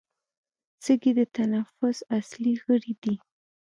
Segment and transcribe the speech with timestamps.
[0.83, 3.15] سږي د تنفس اصلي غړي دي